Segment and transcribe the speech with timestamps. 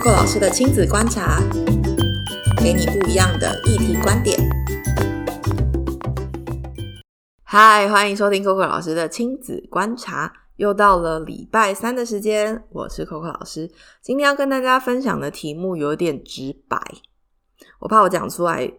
[0.00, 1.42] Coco 老师的亲子观察，
[2.56, 4.40] 给你不一样的议题观点。
[7.42, 10.32] 嗨，欢迎收听 Coco 老师的亲子观察。
[10.56, 13.70] 又到了礼拜三的时间，我是 Coco 老师。
[14.00, 16.80] 今天要跟大家分享的题目有点直白，
[17.80, 18.72] 我怕我讲出来。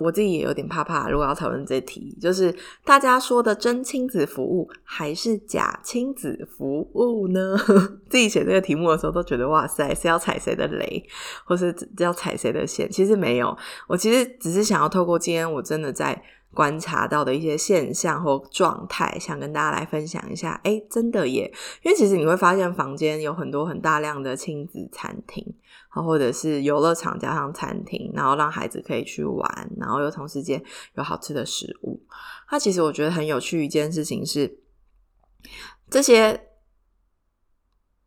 [0.00, 2.52] 我自己也有点怕怕，如果要讨论这题，就是
[2.84, 7.56] 大家说的真亲子服务还是假亲子服务呢？
[8.08, 11.04] 自己写这个题目的时候都觉得哇塞，是要踩谁的雷，
[11.44, 12.90] 或是要踩谁的线？
[12.90, 16.20] 其实没有，我其实只是想要透过今天我真的在
[16.54, 20.60] 观察到的一些现象或状态，想跟大家来分享一下。
[20.64, 21.52] 哎，真的耶！
[21.82, 25.54] 因为其实你会发现房间有很多很大量的亲子餐厅。
[25.92, 30.62] 或者是游乐场加上餐厅，然后让孩子可以去玩，然后又同时间
[30.94, 32.00] 有好吃的食物。
[32.46, 34.60] 它其实我觉得很有趣一件事情是，
[35.90, 36.46] 这些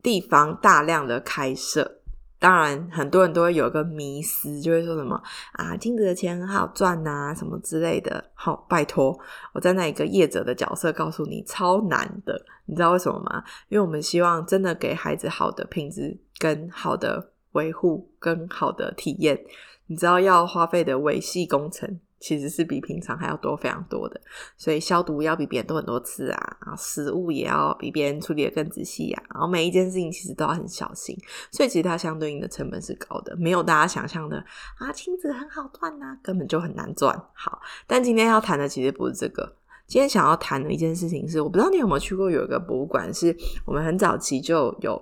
[0.01, 1.99] 地方大量的开设，
[2.43, 5.15] 当然很多人都会有一个迷思，就会说什么
[5.53, 8.21] 啊，亲子的钱很好赚呐，什么之类的。
[8.33, 9.17] 好，拜托，
[9.53, 12.39] 我在那一个业者的角色告诉你，超难的。
[12.65, 13.41] 你知道为什么吗？
[13.69, 17.29] 因为我们希望真的给孩子好的品质跟好的。
[17.53, 19.39] 维护跟好的体验，
[19.85, 24.21] 你知道要花费的维系工程其实是比平常还要多非常多的，
[24.55, 31.13] 所以消毒要比别人多很多次啊，然后食物也要比别人处理的更仔细啊，然后每一件事情其实都要很小心，
[31.51, 34.37] 所以其实它相对应的成本是高的，没有大家想象的
[34.77, 37.13] 啊，亲子很好赚呐，根本就很难赚。
[37.33, 45.01] 好，但今天要谈的其实不是这个，今天想要谈的一件事情是，我不知道你有没有去过有一个博物馆，是我们很早期就有。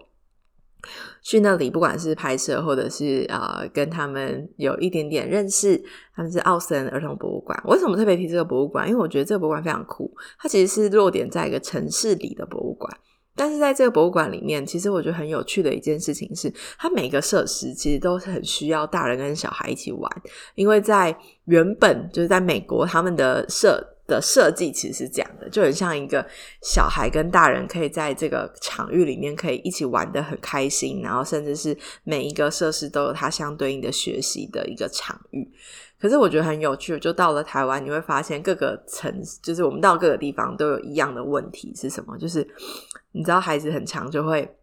[1.21, 5.81] 去那里，不管是拍摄，或者是呃跟他们有一点点认识，
[6.15, 7.61] 他们是奥森儿童博物馆。
[7.65, 8.87] 为什么特别提这个博物馆？
[8.87, 10.11] 因为我觉得这个博物馆非常酷。
[10.39, 12.91] 它其实是落点在一个城市里的博物馆，
[13.35, 20.11] 但是在这个博物馆里面，其实我觉得很有趣的一件事情是，它每个设施其实都是很需要大人跟小孩一起玩，
[20.55, 23.90] 因为在原本就是在美国他们的设。
[24.11, 26.25] 的设计其实是这样的，就很像一个
[26.61, 35.49] 小孩跟大人可以在这个场域里面可以一起玩的很开心，然后甚至是每一个设施都有它相对应的学习的一个场域。
[35.99, 42.17] 可是我觉得很有趣，就到了台湾，你会发现各个城，就是我们到各个地方都有一样的问题是什么？
[42.17, 42.45] 就是
[43.13, 44.57] 你知道孩子很长就会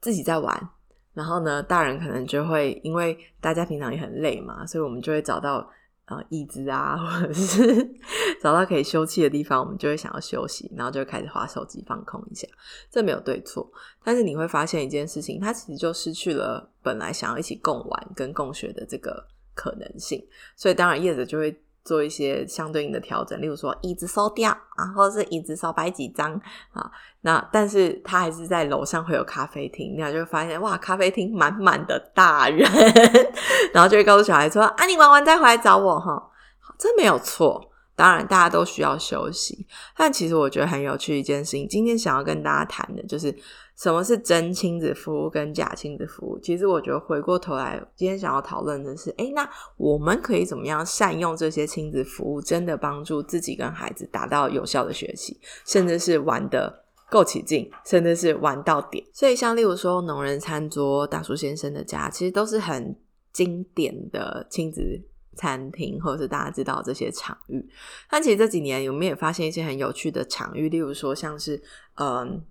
[0.00, 0.68] 自己在玩，
[1.14, 5.66] 然后呢，大人可能就会因为大家平常也很累嘛，所以我们就会找到。
[6.10, 7.88] 啊，椅子啊，或者是
[8.42, 12.46] 找到可以休憩的地方，我们就会想要休息，然后就开始划手机放空一下。
[12.90, 13.70] 这没有对错，
[14.02, 20.20] 但是你会发现一件事情，它其实就失去了本来想要一起共玩跟共学的这个可能性。
[20.56, 21.62] 所以当然叶子就会。
[21.84, 26.32] 做一些相对应的调整，例如说椅子收掉啊，或者是椅子少摆几张
[26.72, 26.90] 啊。
[27.22, 32.68] 那但是他还是在楼上会有咖啡厅，那就会发现哇，咖啡厅满满的大人，
[33.72, 36.30] 然后就会告诉小孩说啊，你玩完再回来找我哈。
[36.78, 37.69] 这没有错。
[38.00, 41.68] 当然，大家都需要休息，但其实我觉得很有趣一件事情。
[41.68, 43.30] 今天想要跟大家谈的就是
[43.76, 46.38] 什么是真亲子服务跟假亲子服务。
[46.38, 49.46] 其实我觉得回过头来，今天想要讨论的是，哎，那
[49.76, 59.04] 我们可以怎么样善用这些亲子服务，真的帮助自己跟孩子达到有效的学习，甚至是玩的够起劲，甚至是玩到点。
[59.12, 62.96] 所以，像例如说农人餐桌、大叔先生的家，其实都是很
[63.30, 65.02] 经典的亲子。
[65.36, 67.66] 餐厅，或者是大家知道这些场域，
[68.10, 70.68] 但其实这几年有没有发现一些很有趣的场域？
[70.68, 71.62] 例如说，像是
[71.94, 72.44] 嗯，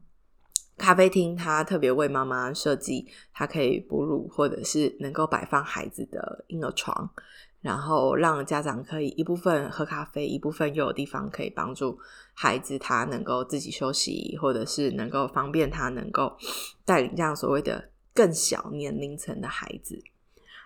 [0.78, 7.10] 咖啡厅，它特别为妈妈设计，它可以哺乳，或者是能够摆放孩子的婴儿床，
[7.60, 12.00] 然后让家长可以一部分喝咖啡，一部分又有地方可以帮助
[12.34, 16.36] 孩子，他能够自己休息，或者是能够方便他能够
[16.86, 20.02] 带领这样所谓的更小年龄层的孩子。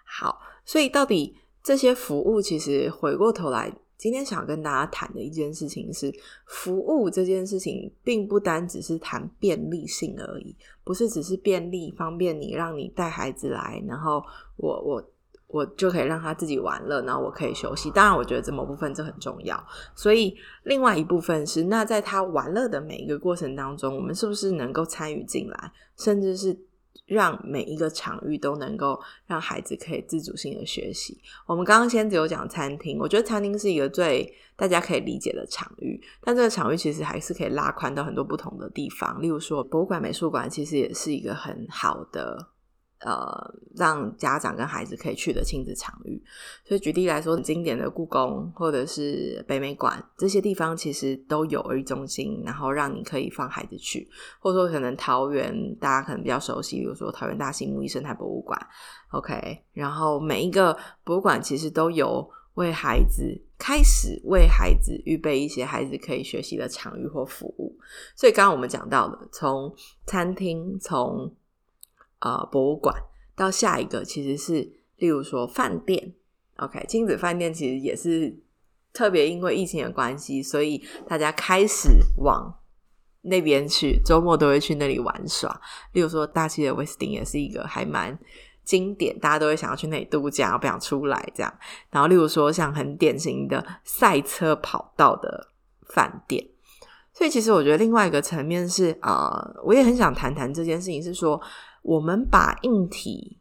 [0.06, 1.36] 好，所以到底。
[1.64, 6.14] 这些服务其实回过头来，今天想跟大家谈的一件事情是，
[6.46, 10.54] 服务这件事情并不单只是谈便利性而已，
[10.84, 14.22] 不是只是便利方便你，让你带孩子来，然后
[14.58, 15.02] 我我
[15.48, 17.90] 我就可以让他自己玩乐，然后我可以休息。
[17.92, 19.58] 当然，我觉得这某部分这很重要。
[19.96, 26.60] 所以，另外一部分是，那在他玩乐的每一个过程当中，我们是不是能够参与进来，甚至是？
[27.06, 31.20] 让每一个场域都能够让孩子可以自主性的学习。
[31.46, 39.22] 我们刚刚先只有讲餐厅，我觉得餐厅是一个最大家可以理解的场域，但这个场域其实还是可以拉宽到很多不同的地方。
[39.22, 42.48] 例如说，博物馆、美术馆其实也是一个很好的
[43.04, 46.22] 呃，让家长跟孩子可以去的亲子场域。
[46.66, 54.10] 所以举例来说，经典的故宫或者是北美馆这些地方，其实都有儿童中心，然后让你可以放孩子去。
[54.40, 58.60] 或者说，可能桃园大家可能比较熟悉，比如说桃园大型木艺生态博物馆
[59.12, 59.64] ，OK。
[59.74, 67.76] 然后每一个博物馆其实都有为孩子开始为孩子预备一些孩子可以学习的场域或服务。
[68.16, 69.74] 所以刚刚我们讲到的，从
[70.06, 71.34] 餐厅，从
[72.24, 72.96] 呃，博物馆
[73.36, 74.62] 到下一个其实是，
[74.96, 76.14] 例如说饭店
[76.56, 78.34] ，OK，亲子饭店其实也是
[78.94, 81.90] 特别因为疫情的关系，所以大家开始
[82.20, 82.50] 往
[83.24, 85.60] 那边去，周末都会去那里玩耍。
[85.92, 88.18] 例如说大溪的威斯汀也是一个还蛮
[88.64, 91.54] 经典，大家都会想要去那里度假，不想出来这样。
[91.90, 95.50] 然后例如说像很典型的赛车跑道的
[95.90, 96.42] 饭店，
[97.12, 101.42] 所以其实我觉得另外一个层面是，呃，我也很想谈谈这件事情，是说。
[101.84, 103.40] 我们把硬体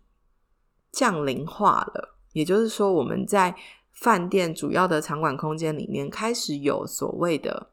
[0.92, 3.56] 降临化了，也就是说，我们在
[3.90, 7.71] 饭店主要的场馆空间里面开始有所谓的。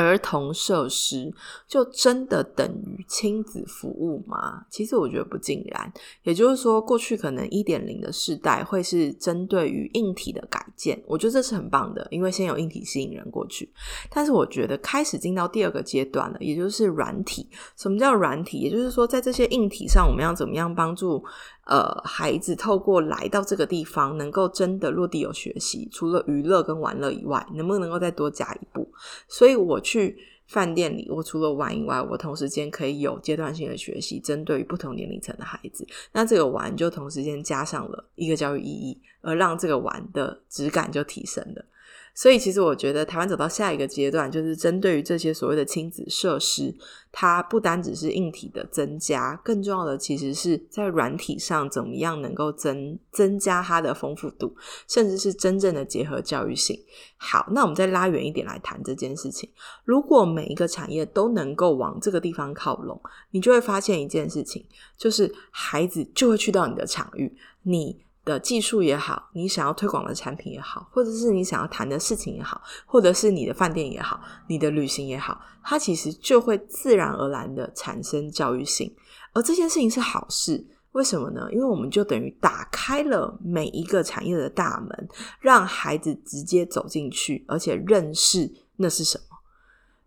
[0.00, 1.32] 儿童设施
[1.68, 4.64] 就真的等于亲子服务吗？
[4.70, 5.92] 其实我觉得不尽然。
[6.22, 13.70] 也就是说，过去可能一点零的世代会是针对于硬体的改建，我觉得这是很棒的，因为先有硬体吸引人过去。
[14.08, 17.48] 但是我觉得开始进到第二个阶段了，也就是软体。
[17.76, 18.58] 什么叫软体？
[18.58, 21.22] 也就是说，在这些硬体上，我们要怎么样帮助？
[21.70, 28.92] 呃，孩子透过来到这个地方，能够真的落地有学习，除了娱乐跟玩乐以外，能不能够再多加一步？
[29.28, 30.18] 所以我去
[30.48, 35.86] 饭店里，我除了玩以外，我同时间可以有阶段性的学习，针对于不同年龄层的孩子。
[36.10, 41.64] 那这个玩就同时间加上了一个教育意义，而让这个玩的质感就提升了。
[42.12, 46.74] 所以，其实我觉得台湾走到下一个阶段，就是针对于这些所谓的亲子设施，
[47.12, 54.54] 它不单只是硬体的增加，更重要的其实是在软体上怎么样能够增增加它的丰富度，
[54.88, 56.78] 甚至是真正的结合教育性。
[57.16, 59.48] 好，那我们再拉远一点来谈这件事情。
[59.84, 63.00] 如果每一个产业都能够往这个地方靠拢，
[63.30, 64.66] 你就会发现一件事情，
[64.98, 67.32] 就是孩子就会去到你的场域，
[67.62, 68.04] 你。
[68.24, 78.94] 的技术也好，你想要推广的产品也好，或者是你想要谈的事情也好，或者是你的饭店也好，你的旅行也好，它其实就会自然而然的产生教育性，
[79.32, 80.66] 而这件事情是好事。
[80.92, 81.46] 为什么呢？
[81.52, 85.08] 因为我们就等于打开了每一个产业的大门，
[85.40, 89.24] 让孩子直接走进去，而且认识那是什么。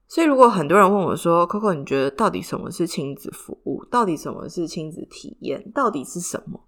[0.10, 3.84] 所以，如果很多人问我说：“Coco，你觉得到底什么是亲子服务？
[3.86, 5.72] 到底什么是亲子体验？
[5.72, 6.60] 到底是什么？”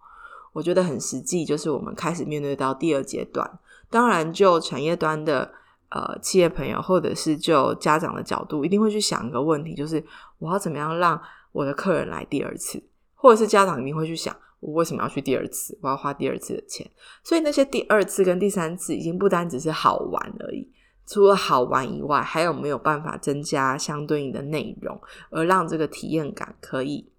[0.56, 3.60] 我觉得很实际，就是我们开始面对到第二阶段。
[3.90, 5.52] 当然，就产业端的
[5.90, 10.02] 呃企业朋友，或者是就家长的角度，一定会去想一个问题，就是
[10.40, 11.22] 我要怎么样让
[11.52, 12.82] 我的客人来第二次，
[13.16, 15.78] 或者是家长一定会去想，我为什么要去第二次？
[15.82, 16.90] 我要花第二次的钱。
[17.22, 20.72] 所以那些第二次跟第三次，已经不单只是好玩而已。
[21.06, 24.98] 除了好玩以外，还有没有办法增加相对应的内容，
[25.32, 27.12] 而让这个体验感可以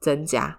[0.00, 0.58] 增加？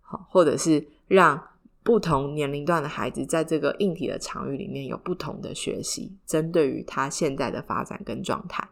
[0.00, 1.42] 好，或者是让。
[1.84, 8.62] 不同年龄段的孩子在这个硬体的场域里面有不同的学习，针对于他现在的发展跟状态。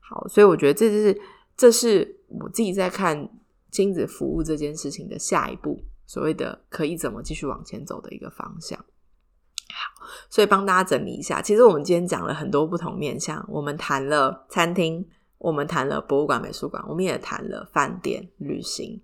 [0.00, 1.20] 好，所以我觉得这就是
[1.56, 3.30] 这是我自己在看
[3.70, 8.76] 亲子服务这件事情的下一步，所谓的可以怎么继续往前走的一个方向。
[8.76, 15.06] 好，所以帮大家整理一下，其实我们今天讲了很多不同面向，我们谈了餐厅，
[15.38, 19.00] 我们谈了博物馆、美术馆，我们也谈了饭店、旅行。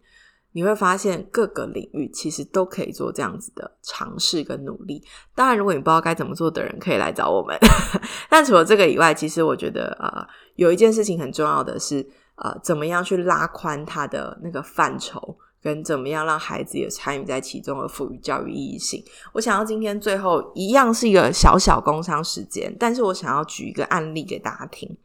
[0.54, 5.02] 你会发现各个领域其实都可以做这样子的尝试跟努力。
[5.34, 7.58] 当然，如果你不知道该怎么做的人，可以来找我们。
[8.30, 12.06] 但除了这个以外，其实我觉得呃，有一件事情很重要的是，
[12.36, 19.04] 呃，怎么样去拉宽它的那个范畴，跟怎么样让孩子也参与在其中，而赋予教育意义性。
[19.32, 24.96] 我想要今天最后一样是一个小小工商时间，但是我想要举一个案例给大家听。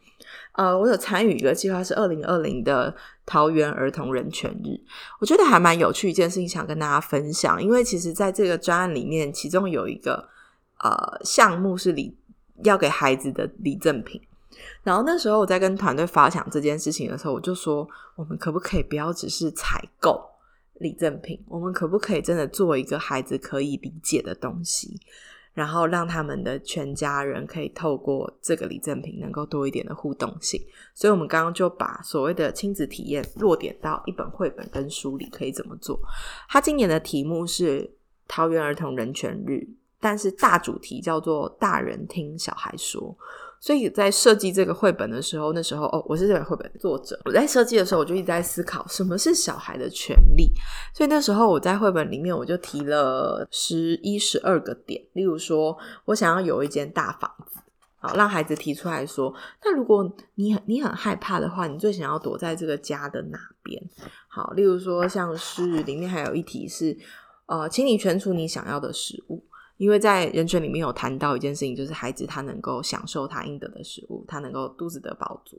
[0.54, 2.94] 呃，我有参与一个计划，是二零二零的
[3.26, 4.80] 桃园儿童人权日，
[5.20, 7.62] 我觉得还蛮有趣一件事情，想跟大家分享。
[7.62, 10.28] 因为其实在这个专案里面，其中有一个
[10.84, 12.18] 呃项目是礼
[12.64, 14.22] 要给孩子的礼赠品。
[14.84, 20.22] 然后那时候我在跟团队发想这件事情的时候，我就说，我们可不可以不要只是采购
[20.80, 25.00] 礼赠品，我们可不可以真的做一个孩子可以理解的东西？
[25.60, 30.58] 然后让他们的全家人可以透过这个礼赠品能够多一点的互动性，
[30.94, 36.00] 所以我们刚刚就把所谓的亲子体验落点到一本绘本跟书里可以怎么做。
[36.48, 37.94] 他今年的题目是
[38.26, 39.68] 桃园儿童人权日，
[40.00, 43.14] 但是大主题叫做大人听小孩说，
[43.62, 47.20] 所以在设计这个绘本的时候，那时候哦，我是这本绘本作者。
[47.26, 50.52] 我在设计的时候，我就一直在思考什么是小孩的权利。
[50.94, 55.02] 所以那时候我在绘本里面，我就提了十一、十二个点。
[55.14, 57.60] 例如说，我想要有一间大房子，
[58.00, 63.82] 好让孩子提出来说，那如果你很你很害怕的话，你最想要躲在这个家的哪边？
[64.30, 66.98] 好，例如说，像是里面还有一题是，
[67.48, 69.44] 呃，请你圈出你想要的食物。
[69.80, 75.58] 因为在人权里面有谈到一件事情，就是孩子他能够享受他应得的食物，他能够肚子得饱足。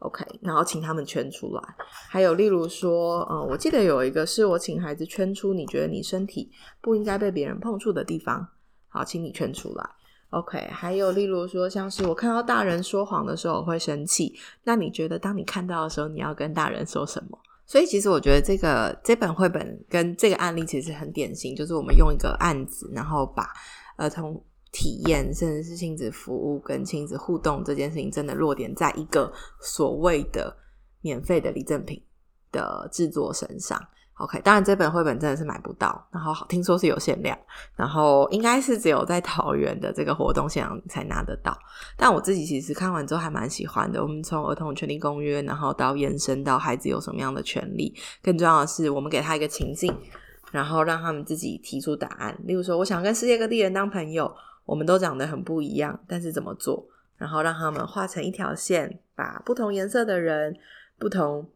[0.00, 1.62] OK，然后请他们圈出来。
[2.08, 6.50] 还有例如说，嗯，我记得有一个是我请孩子圈出你觉得你身体
[6.80, 8.48] 不应该被别人碰触的地方，
[8.88, 9.90] 好，请你圈出来。
[10.30, 14.34] OK，还有例如说，像是我看到大人说谎的时候我会生气，
[14.64, 17.38] 那你觉得当你看到的时候，你要跟大人说什么？
[17.70, 23.48] 所以其实我觉得这个这本绘本跟这个案例其实很典型，就是我们用一个案子，然后把
[23.96, 30.52] 儿童体验甚至是亲子服务跟亲子互动这件事情，真的弱点在一个所谓的
[31.00, 32.02] 免费的礼赠品
[32.50, 33.80] 的制作身上。
[34.20, 37.36] OK，当然这本绘本真的是买不到，然后听说是有限量，
[37.74, 41.56] 然后应该是只有在桃园的这个活动现场才拿得到。
[41.96, 44.02] 但我自己其实看完之后还蛮喜欢的。
[44.02, 49.90] 我们从儿童权利公约，然后到延伸到孩子有什么样的权利，更重要的是我们给他一个情境，
[50.52, 52.38] 然后让他们自己提出答案。
[52.44, 54.30] 例如说，我想跟世界各地人当朋友，
[54.66, 56.86] 我们都长得很不一样，但是怎么做？
[57.16, 60.54] 然后让他们画成一条线，把不同颜色的人，
[60.98, 61.48] 不同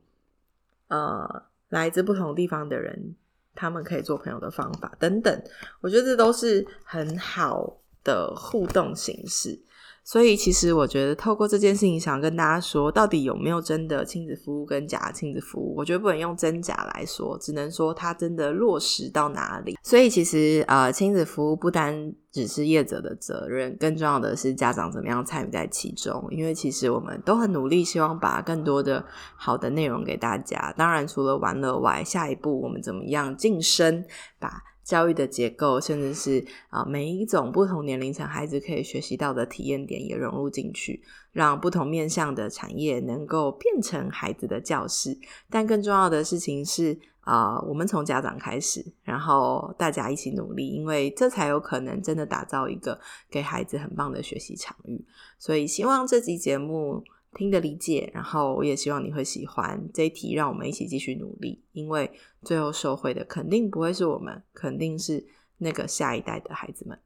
[0.89, 1.43] 呃。
[1.75, 3.17] 来自不同地方的人，
[3.53, 5.43] 他们可以做朋友的方法等等，
[5.81, 9.61] 我觉得这都是很好的互动形式。
[10.05, 15.75] 所以，其实我觉得透过这件事情，想跟大家说，到底有没有真的亲子服务跟假亲子服务？
[15.75, 19.79] 我觉得不能用真假来说，只能说它真的落实到哪里。
[19.83, 26.23] 所以，其实呃，亲子服务不单只是业者的责任，更重要的是家长怎么样参与在其中。
[26.31, 29.03] 因为其实我们都很努力，希望把更多的
[29.37, 30.71] 好的内容给大家。
[30.77, 34.05] 当然，除了玩乐外，下一步我们怎么样晋升？
[34.39, 45.19] 把教育的结构，甚至是啊每一种不同年龄层孩子可以学习到的体验点也融入进去，让不同面向的产业能够变成孩子的教室。
[45.49, 53.01] 但更重要的事情是啊，我们从家长开始，然后大家一起努力，因为这才有可能真的打造一个
[53.31, 55.05] 给孩子很棒的学习场域。
[55.39, 57.03] 所以希望这集节目。
[57.35, 62.11] 听的理解，然后我也希望你会喜欢这一题，让我们一起继续努力，因为
[62.43, 65.25] 最后受惠的肯定不会是我们，肯定是
[65.59, 66.99] 那个下一代的孩子们。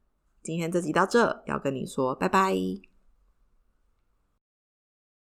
[0.42, 2.87] 今天这集到这，要跟你说拜拜。